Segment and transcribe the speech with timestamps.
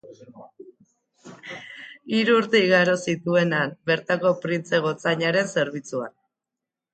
[2.15, 6.13] Hiru urte igaro zituen han, bertako printze gotzainaren zerbitzuan.